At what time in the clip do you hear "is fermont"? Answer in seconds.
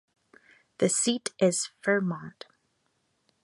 1.37-2.47